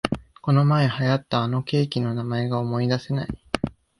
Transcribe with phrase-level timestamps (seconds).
[0.41, 3.27] このまえ流行ったあのケーキの名前が思いだせない